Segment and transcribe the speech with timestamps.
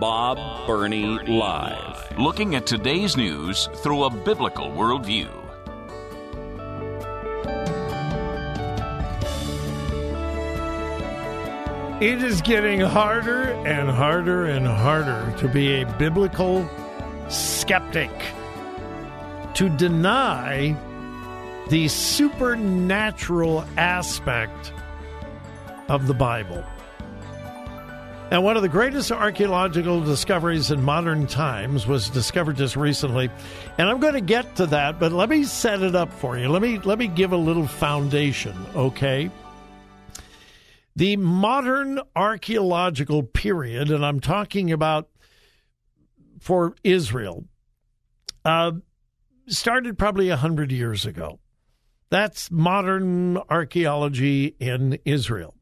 [0.00, 2.18] Bob Burney Live.
[2.18, 5.28] Looking at today's news through a biblical worldview.
[12.00, 16.66] It is getting harder and harder and harder to be a biblical
[17.28, 18.10] skeptic,
[19.52, 20.74] to deny
[21.68, 24.72] the supernatural aspect
[25.90, 26.64] of the Bible.
[28.30, 33.28] And one of the greatest archaeological discoveries in modern times was discovered just recently.
[33.76, 36.48] And I'm going to get to that, but let me set it up for you.
[36.48, 39.30] Let me let me give a little foundation, okay?
[40.94, 45.08] The modern archaeological period, and I'm talking about
[46.38, 47.46] for Israel,
[48.44, 48.72] uh,
[49.48, 51.40] started probably a hundred years ago.
[52.10, 55.56] That's modern archaeology in Israel.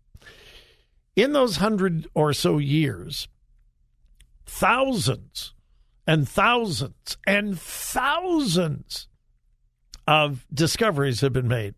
[1.18, 3.26] In those hundred or so years,
[4.46, 5.52] thousands
[6.06, 9.08] and thousands and thousands
[10.06, 11.74] of discoveries have been made.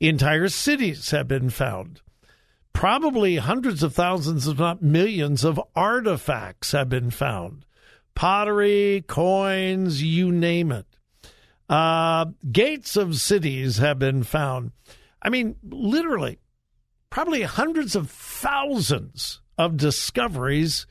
[0.00, 2.00] Entire cities have been found.
[2.72, 7.66] Probably hundreds of thousands, if not millions, of artifacts have been found
[8.14, 10.86] pottery, coins, you name it.
[11.68, 14.72] Uh, gates of cities have been found.
[15.20, 16.38] I mean, literally,
[17.10, 20.86] probably hundreds of thousands of discoveries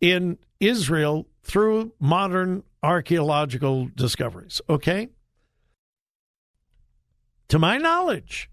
[0.00, 4.60] in Israel through modern archaeological discoveries.
[4.68, 5.08] Okay?
[7.48, 8.50] To my knowledge,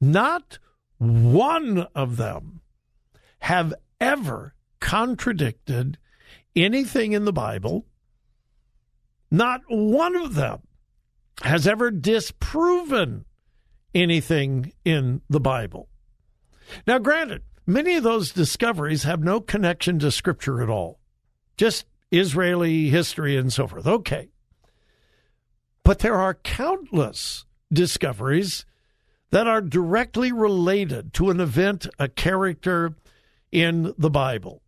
[0.00, 0.58] not
[0.98, 2.60] one of them
[3.40, 5.98] have ever contradicted
[6.56, 7.86] anything in the Bible.
[9.30, 10.62] Not one of them
[11.42, 13.24] has ever disproven
[13.94, 15.88] anything in the Bible.
[16.86, 21.00] Now, granted, many of those discoveries have no connection to Scripture at all,
[21.56, 23.86] just Israeli history and so forth.
[23.86, 24.30] Okay.
[25.84, 28.64] But there are countless discoveries
[29.30, 32.94] that are directly related to an event, a character
[33.52, 34.62] in the Bible.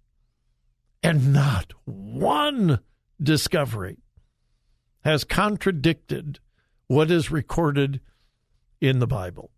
[1.02, 2.80] And not one
[3.20, 3.98] discovery
[5.04, 6.38] has contradicted
[6.86, 8.00] what is recorded
[8.82, 9.50] in the Bible.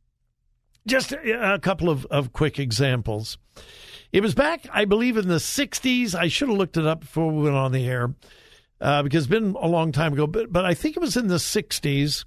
[0.87, 3.39] Just a couple of, of quick examples.
[4.13, 6.15] It was back, I believe, in the 60s.
[6.15, 8.15] I should have looked it up before we went on the air
[8.83, 11.29] uh, because it's been a long time ago, but, but I think it was in
[11.29, 12.27] the 60s.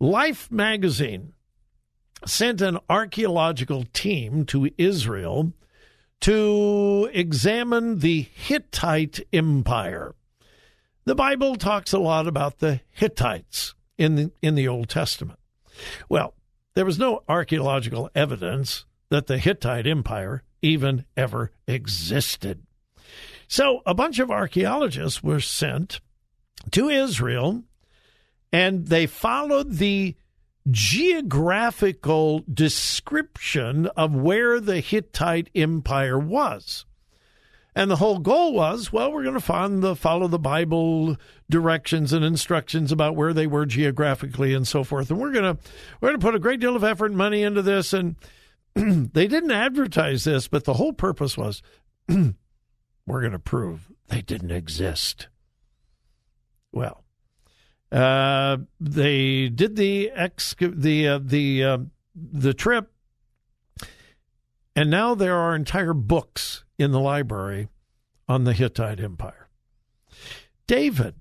[0.00, 1.32] Life magazine
[2.26, 5.52] sent an archaeological team to Israel
[6.22, 10.14] to examine the Hittite Empire.
[11.04, 15.38] The Bible talks a lot about the Hittites in the, in the Old Testament.
[16.08, 16.34] Well,
[16.74, 22.62] there was no archaeological evidence that the Hittite Empire even ever existed.
[23.48, 26.00] So a bunch of archaeologists were sent
[26.72, 27.62] to Israel
[28.52, 30.16] and they followed the
[30.70, 36.84] geographical description of where the Hittite Empire was.
[37.76, 41.18] And the whole goal was, well, we're going to find the follow the Bible
[41.50, 45.10] directions and instructions about where they were geographically and so forth.
[45.10, 45.62] And we're going to
[46.00, 47.92] we're going to put a great deal of effort and money into this.
[47.92, 48.16] And
[48.74, 51.62] they didn't advertise this, but the whole purpose was,
[52.08, 55.28] we're going to prove they didn't exist.
[56.72, 57.04] Well,
[57.92, 61.78] uh, they did the ex the uh, the uh,
[62.14, 62.90] the trip,
[64.74, 67.68] and now there are entire books in the library
[68.28, 69.48] on the Hittite Empire.
[70.66, 71.14] David,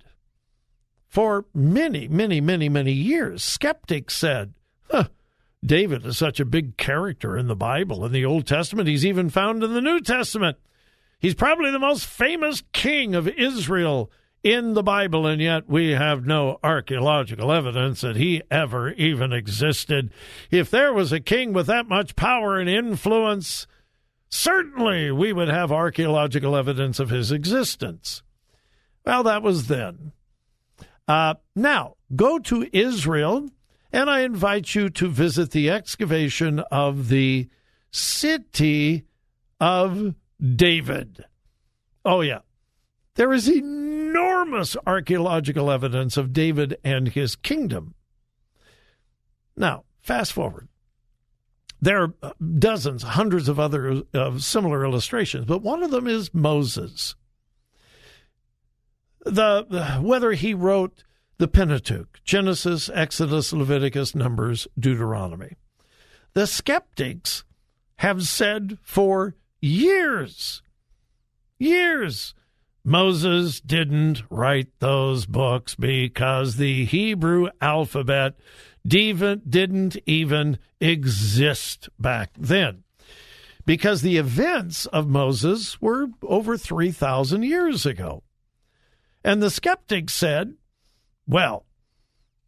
[1.08, 4.54] for many, many, many, many years, skeptics said,
[4.90, 5.06] huh,
[5.64, 8.88] David is such a big character in the Bible, in the Old Testament.
[8.88, 10.58] He's even found in the New Testament.
[11.20, 14.12] He's probably the most famous king of Israel
[14.44, 20.12] in the Bible, and yet we have no archaeological evidence that he ever even existed.
[20.52, 23.66] If there was a king with that much power and influence,
[24.36, 28.22] certainly we would have archaeological evidence of his existence.
[29.06, 30.12] Well, that was then.
[31.08, 33.50] Uh, now, go to Israel
[33.96, 37.48] And I invite you to visit the excavation of the
[37.92, 39.06] city
[39.58, 40.16] of
[40.56, 41.24] David.
[42.04, 42.40] Oh, yeah.
[43.16, 47.96] There is enormous archaeological evidence of David and his kingdom.
[49.56, 50.68] Now, fast forward.
[51.82, 56.34] There are uh, dozens, hundreds of other of similar illustrations, but one of them is
[56.34, 57.16] Moses.
[59.26, 61.04] The whether he wrote
[61.38, 65.58] the Pentateuch, Genesis, Exodus, Leviticus, Numbers, Deuteronomy.
[66.34, 67.44] The skeptics
[67.98, 70.62] have said for years,
[71.58, 72.34] years,
[72.84, 78.36] Moses didn't write those books because the Hebrew alphabet
[78.88, 82.84] didn't even exist back then.
[83.66, 88.22] Because the events of Moses were over 3,000 years ago.
[89.24, 90.54] And the skeptics said,
[91.28, 91.66] well,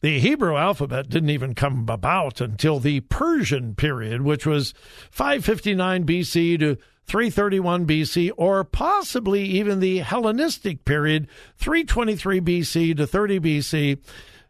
[0.02, 4.76] the Hebrew alphabet didn't even come about until the Persian period, which was
[5.10, 6.76] 559 BC to
[7.06, 13.98] 331 BC, or possibly even the Hellenistic period, 323 BC to 30 BC.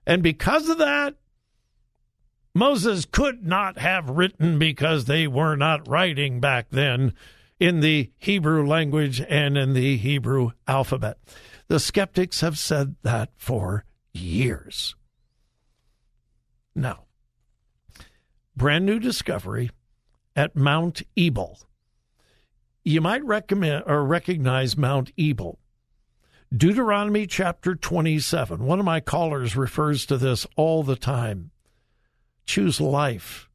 [0.06, 1.16] And because of that,
[2.58, 7.14] Moses could not have written because they were not writing back then
[7.60, 11.20] in the Hebrew language and in the Hebrew alphabet.
[11.68, 14.96] The skeptics have said that for years.
[16.74, 17.04] Now,
[18.56, 19.70] brand new discovery
[20.36, 21.60] at Mount Ebal.
[22.84, 25.60] You might recommend or recognize Mount Ebal.
[26.52, 28.66] Deuteronomy chapter 27.
[28.66, 31.52] One of my callers refers to this all the time
[32.48, 33.50] choose life,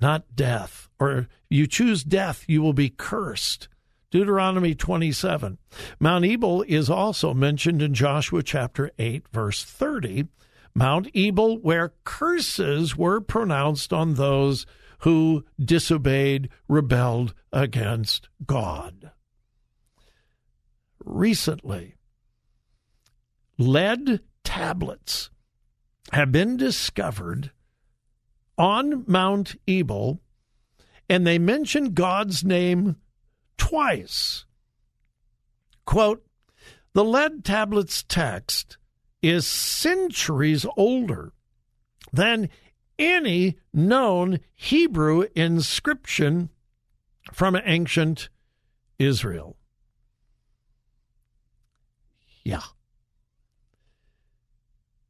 [0.00, 0.88] not death.
[0.98, 3.68] Or you choose death, you will be cursed.
[4.10, 5.58] Deuteronomy 27.
[5.98, 10.28] Mount Ebal is also mentioned in Joshua chapter 8, verse 30.
[10.74, 14.66] Mount Ebal, where curses were pronounced on those
[15.00, 19.10] who disobeyed, rebelled against God.
[21.04, 21.96] Recently,
[23.58, 25.30] lead tablets
[26.12, 27.50] have been discovered
[28.56, 30.20] on Mount Ebal,
[31.08, 32.96] and they mention God's name
[33.56, 34.44] twice.
[35.84, 36.24] Quote,
[36.92, 38.78] the lead tablets text
[39.20, 41.32] is centuries older
[42.12, 42.48] than
[42.98, 46.50] any known Hebrew inscription
[47.32, 48.28] from ancient
[48.98, 49.56] Israel.
[52.44, 52.62] Yeah.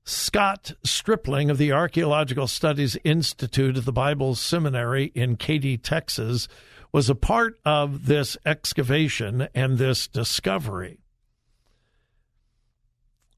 [0.04, 6.46] Scott Stripling of the Archaeological Studies Institute at the Bible Seminary in Katy, Texas,
[6.92, 10.98] was a part of this excavation and this discovery.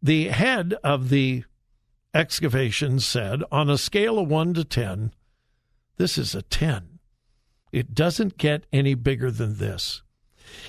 [0.03, 1.45] The head of the
[2.13, 5.13] excavation said, on a scale of 1 to 10,
[5.99, 6.99] this is a 10.
[7.71, 10.03] It doesn't get any bigger than this.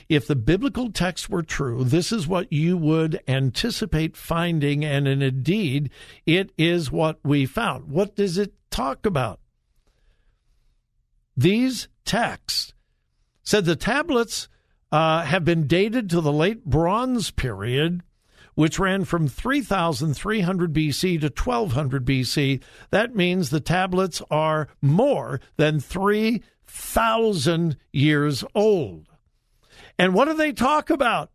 [0.10, 5.90] If the biblical text were true, this is what you would anticipate finding, and indeed,
[6.26, 7.90] it is what we found.
[7.90, 9.40] What does it talk about?
[11.36, 12.74] These texts
[13.44, 14.50] said the tablets
[14.92, 18.02] uh, have been dated to the late Bronze period,
[18.56, 22.62] which ran from 3300 BC to 1200 BC.
[22.90, 29.10] That means the tablets are more than 3,000 years old.
[30.00, 31.32] And what do they talk about?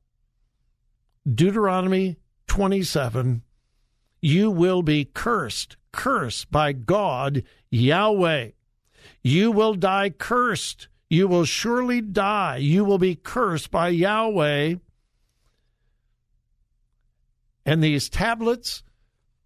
[1.31, 2.17] Deuteronomy
[2.47, 3.43] 27
[4.21, 8.51] You will be cursed, cursed by God, Yahweh.
[9.23, 10.89] You will die cursed.
[11.09, 12.57] You will surely die.
[12.57, 14.77] You will be cursed by Yahweh.
[17.65, 18.83] And these tablets,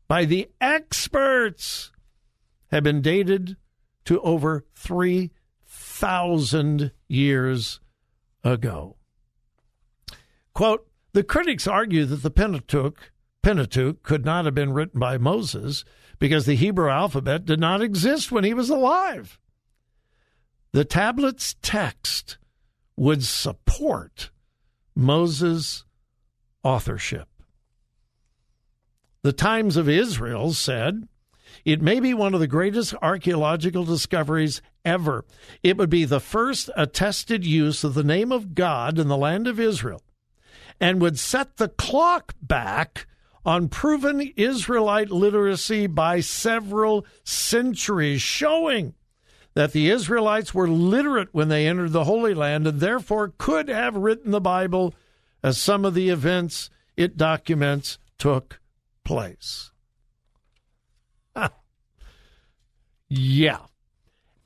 [0.09, 1.93] by the experts,
[2.71, 3.57] have been dated
[4.05, 7.81] to over 3,000 years
[8.43, 8.97] ago.
[10.57, 15.85] Quote, the critics argue that the Pentateuch, Pentateuch could not have been written by Moses
[16.19, 19.39] because the Hebrew alphabet did not exist when he was alive.
[20.73, 22.39] The tablet's text
[22.97, 24.31] would support
[24.95, 25.85] Moses'
[26.65, 27.29] authorship.
[29.21, 31.07] The Times of Israel said,
[31.67, 35.27] it may be one of the greatest archaeological discoveries ever.
[35.63, 39.47] It would be the first attested use of the name of God in the land
[39.47, 40.01] of Israel
[40.81, 43.07] and would set the clock back
[43.45, 48.95] on proven Israelite literacy by several centuries, showing
[49.55, 53.97] that the Israelites were literate when they entered the Holy Land and therefore could have
[53.97, 54.95] written the Bible
[55.43, 58.61] as some of the events it documents took
[59.05, 59.71] place.
[63.09, 63.61] Yeah.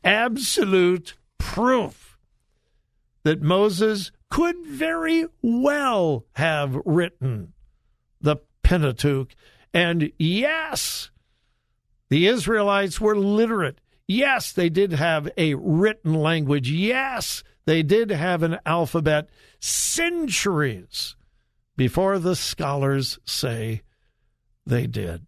[0.04, 2.18] Absolute proof
[3.22, 7.52] that Moses could very well have written
[8.20, 9.34] the Pentateuch.
[9.74, 11.10] And yes,
[12.08, 13.80] the Israelites were literate.
[14.06, 16.70] Yes, they did have a written language.
[16.70, 19.28] Yes, they did have an alphabet
[19.60, 21.16] centuries
[21.76, 23.82] before the scholars say
[24.66, 25.26] they did.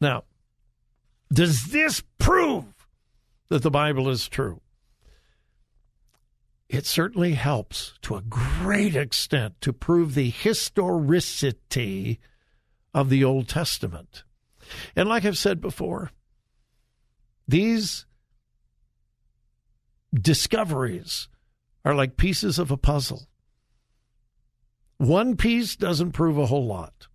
[0.00, 0.24] Now,
[1.32, 2.64] does this prove
[3.48, 4.60] that the Bible is true?
[6.68, 12.20] It certainly helps to a great extent to prove the historicity
[12.92, 14.24] of the Old Testament.
[14.96, 16.10] And like I've said before,
[17.46, 18.06] these
[20.14, 21.28] discoveries
[21.84, 23.28] are like pieces of a puzzle.
[24.96, 27.08] One piece doesn't prove a whole lot,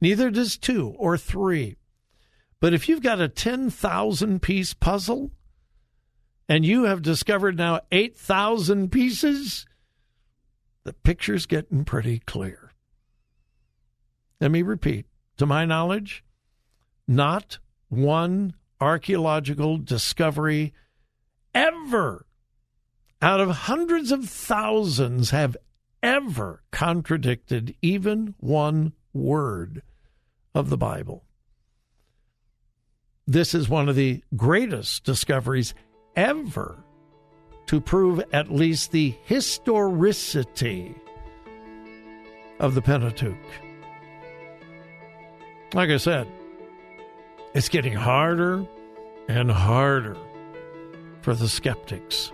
[0.00, 1.76] neither does two or three.
[2.60, 5.32] But if you've got a 10,000 piece puzzle
[6.50, 9.66] and you have discovered now 8,000 pieces,
[10.82, 12.72] the picture's getting pretty clear.
[14.40, 16.24] Let me repeat to my knowledge,
[17.06, 20.74] not one archaeological discovery
[21.54, 22.26] ever
[23.22, 25.56] out of hundreds of thousands have
[26.02, 29.82] ever contradicted even one word
[30.52, 31.22] of the Bible.
[33.24, 35.74] This is one of the greatest discoveries
[36.16, 36.82] ever
[37.66, 40.94] to prove at least the historicity
[42.58, 43.36] of the Pentateuch.
[45.72, 46.26] Like I said,
[47.54, 48.66] it's getting harder
[49.28, 50.16] and harder
[51.22, 52.32] for the skeptics.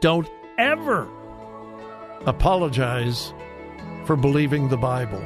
[0.00, 0.28] Don't
[0.58, 1.08] ever
[2.26, 3.34] apologize
[4.04, 5.22] for believing the Bible.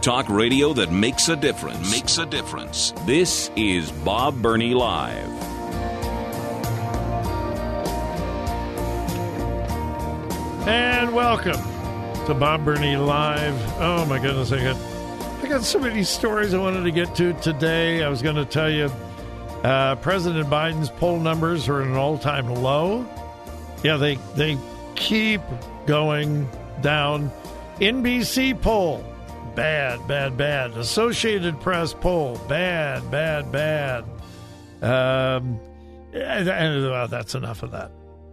[0.00, 1.90] Talk radio that makes a difference.
[1.90, 2.92] Makes a difference.
[3.04, 5.28] This is Bob Burney Live.
[10.68, 11.60] And welcome
[12.26, 13.54] to Bob Burney Live.
[13.80, 14.76] Oh my goodness, I got
[15.42, 18.04] I got so many stories I wanted to get to today.
[18.04, 18.92] I was going to tell you
[19.64, 23.04] uh, President Biden's poll numbers are at an all-time low.
[23.82, 24.56] Yeah, they they
[24.94, 25.40] keep
[25.86, 26.48] going
[26.82, 27.32] down.
[27.80, 29.04] NBC poll,
[29.54, 30.72] bad, bad, bad.
[30.72, 34.04] Associated Press poll, bad, bad, bad.
[34.82, 35.60] Um,
[36.12, 37.90] and, well, that's enough of that.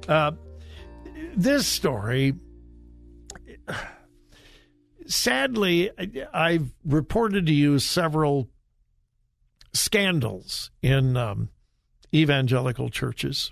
[0.08, 0.32] Uh,
[1.36, 2.34] this story,
[5.08, 5.92] sadly,
[6.34, 8.50] I've reported to you several
[9.74, 11.50] scandals in um,
[12.14, 13.52] evangelical churches.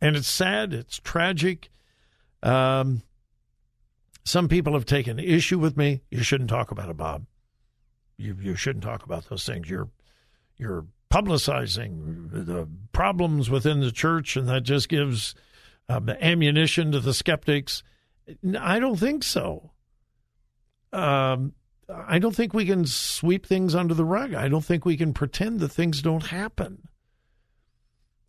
[0.00, 1.70] And it's sad, it's tragic.
[2.42, 3.02] Um,
[4.28, 6.02] some people have taken issue with me.
[6.10, 7.24] You shouldn't talk about it, Bob.
[8.16, 9.70] You you shouldn't talk about those things.
[9.70, 9.88] You're
[10.56, 15.34] you're publicizing the problems within the church, and that just gives
[15.88, 17.82] um, ammunition to the skeptics.
[18.58, 19.70] I don't think so.
[20.92, 21.54] Um,
[21.88, 24.34] I don't think we can sweep things under the rug.
[24.34, 26.88] I don't think we can pretend that things don't happen.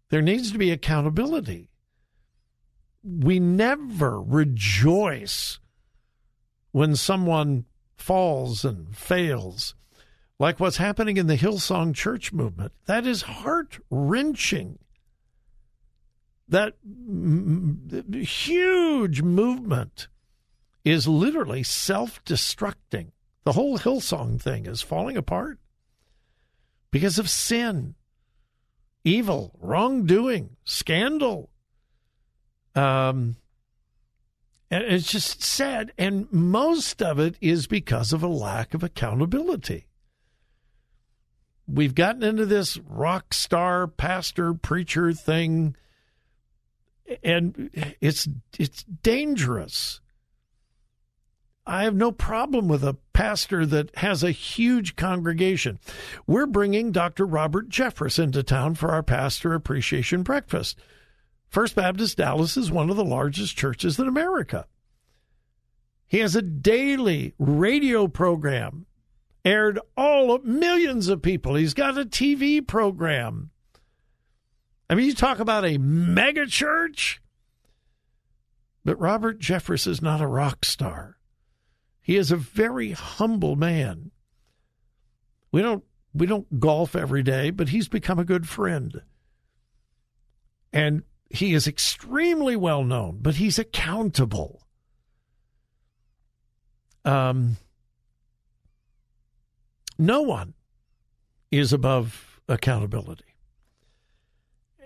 [0.09, 1.69] There needs to be accountability.
[3.03, 5.59] We never rejoice
[6.71, 7.65] when someone
[7.97, 9.75] falls and fails,
[10.39, 12.71] like what's happening in the Hillsong Church movement.
[12.85, 14.79] That is heart wrenching.
[16.47, 20.07] That m- huge movement
[20.83, 23.11] is literally self destructing.
[23.43, 25.59] The whole Hillsong thing is falling apart
[26.91, 27.95] because of sin,
[29.03, 31.49] evil, wrongdoing, scandal.
[32.75, 33.35] Um,
[34.71, 35.93] and it's just sad.
[35.97, 39.87] And most of it is because of a lack of accountability.
[41.67, 45.75] We've gotten into this rock star pastor preacher thing,
[47.23, 47.69] and
[48.01, 50.01] it's it's dangerous.
[51.65, 55.77] I have no problem with a pastor that has a huge congregation.
[56.25, 57.27] We're bringing Dr.
[57.27, 60.79] Robert Jeffress into town for our pastor appreciation breakfast.
[61.49, 64.67] First Baptist Dallas is one of the largest churches in America.
[66.07, 68.85] He has a daily radio program
[69.43, 71.55] aired all of millions of people.
[71.55, 73.49] He's got a TV program.
[74.89, 77.21] I mean, you talk about a mega church.
[78.85, 81.17] But Robert Jeffress is not a rock star.
[82.01, 84.11] He is a very humble man.
[85.51, 89.01] We don't we don't golf every day, but he's become a good friend.
[90.73, 94.63] And he is extremely well known, but he's accountable.
[97.05, 97.57] Um,
[99.97, 100.53] no one
[101.51, 103.25] is above accountability.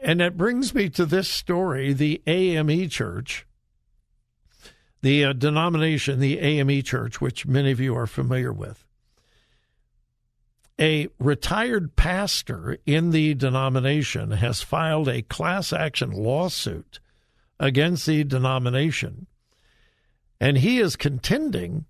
[0.01, 3.45] And that brings me to this story the AME Church,
[5.01, 8.85] the uh, denomination, the AME Church, which many of you are familiar with.
[10.79, 16.99] A retired pastor in the denomination has filed a class action lawsuit
[17.59, 19.27] against the denomination,
[20.39, 21.85] and he is contending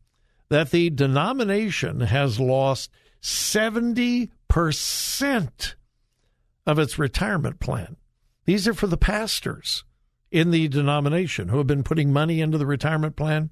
[0.49, 5.75] that the denomination has lost 70%
[6.65, 7.95] of its retirement plan.
[8.45, 9.85] These are for the pastors
[10.29, 13.51] in the denomination who have been putting money into the retirement plan.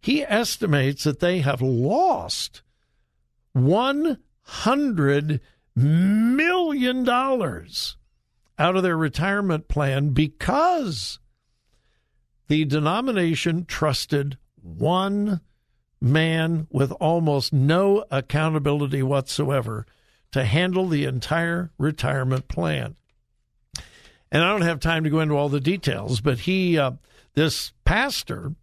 [0.00, 2.62] He estimates that they have lost
[4.48, 5.40] $100
[5.74, 11.18] million out of their retirement plan because
[12.48, 15.40] the denomination trusted one
[16.00, 19.86] man with almost no accountability whatsoever
[20.32, 22.96] to handle the entire retirement plan.
[24.30, 26.92] And I don't have time to go into all the details, but he, uh,
[27.34, 28.54] this pastor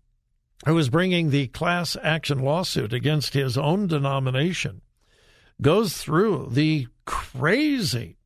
[0.66, 4.82] who was bringing the class action lawsuit against his own denomination,
[5.64, 8.18] goes through the crazy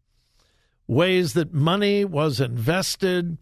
[0.88, 3.38] ways that money was invested,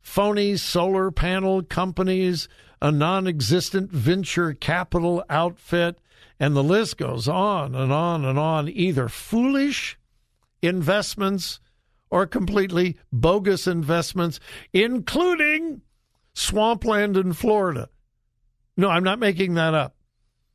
[0.00, 2.48] phony solar panel companies,
[2.80, 5.98] a non existent venture capital outfit,
[6.38, 9.98] and the list goes on and on and on, either foolish
[10.62, 11.58] investments
[12.10, 14.38] or completely bogus investments,
[14.72, 15.80] including
[16.34, 17.88] swampland in Florida.
[18.76, 19.96] No, I'm not making that up.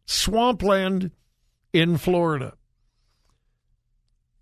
[0.06, 1.12] Swampland
[1.74, 2.54] in Florida.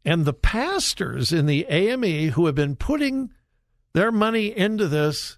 [0.03, 3.31] And the pastors in the AME who have been putting
[3.93, 5.37] their money into this,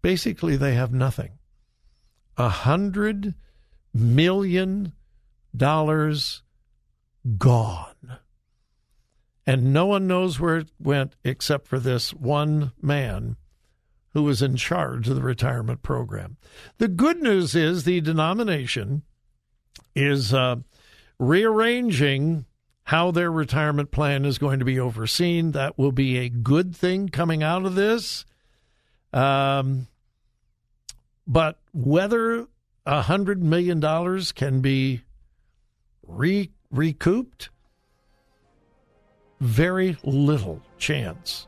[0.00, 1.38] basically they have nothing.
[2.36, 3.34] A hundred
[3.92, 4.92] million
[5.54, 6.42] dollars
[7.36, 8.18] gone.
[9.46, 13.36] And no one knows where it went except for this one man
[14.12, 16.36] who was in charge of the retirement program.
[16.78, 19.02] The good news is the denomination
[19.94, 20.56] is uh,
[21.18, 22.46] rearranging
[22.84, 25.52] how their retirement plan is going to be overseen.
[25.52, 28.24] That will be a good thing coming out of this.
[29.12, 29.86] Um,
[31.26, 32.46] but whether
[32.84, 35.02] a hundred million dollars can be
[36.06, 37.50] re- recouped,
[39.40, 41.46] very little chance,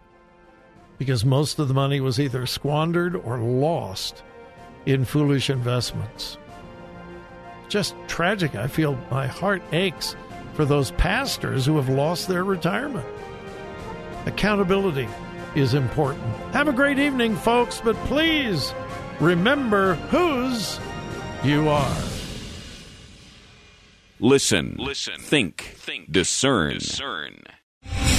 [0.99, 4.23] because most of the money was either squandered or lost
[4.87, 6.39] in foolish investments.
[7.69, 8.55] Just tragic.
[8.55, 10.15] I feel my heart aches
[10.55, 13.07] for those pastors who have lost their retirement.
[14.27, 15.09] Accountability
[15.55, 16.25] is important.
[16.53, 18.73] Have a great evening, folks, but please
[19.21, 20.79] remember whose
[21.43, 21.97] you are.
[24.21, 27.43] Listen, listen, think, think, discern, discern.